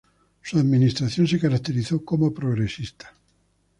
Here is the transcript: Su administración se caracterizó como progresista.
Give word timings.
Su 0.41 0.57
administración 0.57 1.27
se 1.27 1.39
caracterizó 1.39 2.03
como 2.03 2.33
progresista. 2.33 3.13